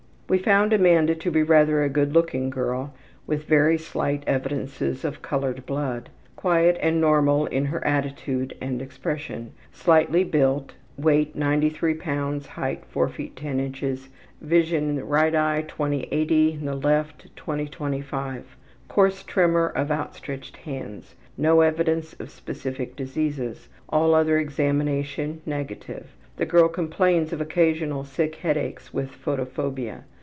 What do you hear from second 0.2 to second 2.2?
We found Amanda to be rather a good